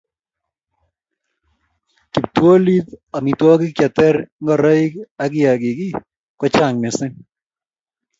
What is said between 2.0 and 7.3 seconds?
Kiptolit, amitwogik che ter, ngoroik ak kiyakik kochang missing